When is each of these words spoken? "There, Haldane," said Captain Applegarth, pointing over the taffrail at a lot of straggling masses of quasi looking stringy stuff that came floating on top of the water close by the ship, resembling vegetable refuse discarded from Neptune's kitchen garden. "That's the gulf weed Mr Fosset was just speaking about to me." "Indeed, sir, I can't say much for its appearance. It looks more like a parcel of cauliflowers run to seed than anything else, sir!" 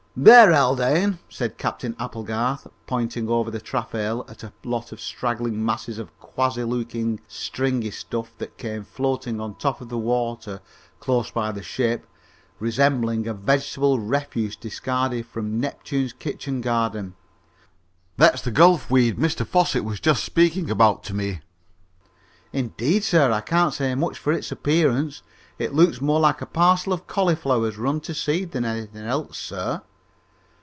"There, 0.13 0.51
Haldane," 0.51 1.19
said 1.29 1.57
Captain 1.57 1.95
Applegarth, 1.97 2.67
pointing 2.85 3.29
over 3.29 3.49
the 3.49 3.61
taffrail 3.61 4.25
at 4.27 4.43
a 4.43 4.51
lot 4.65 4.91
of 4.91 4.99
straggling 4.99 5.63
masses 5.63 5.97
of 5.97 6.11
quasi 6.19 6.65
looking 6.65 7.21
stringy 7.29 7.91
stuff 7.91 8.33
that 8.37 8.57
came 8.57 8.83
floating 8.83 9.39
on 9.39 9.55
top 9.55 9.79
of 9.79 9.87
the 9.87 9.97
water 9.97 10.59
close 10.99 11.31
by 11.31 11.53
the 11.53 11.63
ship, 11.63 12.05
resembling 12.59 13.23
vegetable 13.23 13.99
refuse 13.99 14.57
discarded 14.57 15.27
from 15.27 15.61
Neptune's 15.61 16.11
kitchen 16.11 16.59
garden. 16.59 17.15
"That's 18.17 18.41
the 18.41 18.51
gulf 18.51 18.91
weed 18.91 19.15
Mr 19.17 19.47
Fosset 19.47 19.85
was 19.85 20.01
just 20.01 20.25
speaking 20.25 20.69
about 20.69 21.03
to 21.05 21.13
me." 21.13 21.39
"Indeed, 22.51 23.05
sir, 23.05 23.31
I 23.31 23.39
can't 23.39 23.73
say 23.73 23.95
much 23.95 24.17
for 24.19 24.33
its 24.33 24.51
appearance. 24.51 25.23
It 25.57 25.73
looks 25.73 26.01
more 26.01 26.19
like 26.19 26.41
a 26.41 26.45
parcel 26.45 26.91
of 26.91 27.07
cauliflowers 27.07 27.77
run 27.77 28.01
to 28.01 28.13
seed 28.13 28.51
than 28.51 28.65
anything 28.65 29.05
else, 29.05 29.37
sir!" 29.37 29.83